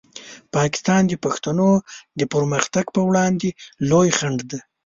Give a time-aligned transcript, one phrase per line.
[0.55, 1.69] پاکستان د پښتنو
[2.19, 3.49] د پرمختګ په وړاندې
[3.89, 4.59] لوی خنډ دی.